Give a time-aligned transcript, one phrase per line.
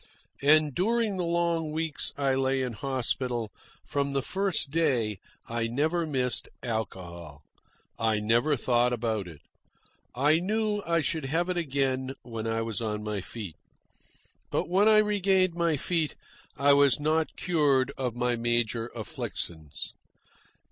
[0.41, 3.51] And during the long weeks I lay in hospital,
[3.85, 7.43] from the first day I never missed alcohol.
[7.99, 9.41] I never thought about it.
[10.15, 13.57] I knew I should have it again when I was on my feet.
[14.49, 16.15] But when I regained my feet
[16.57, 19.93] I was not cured of my major afflictions.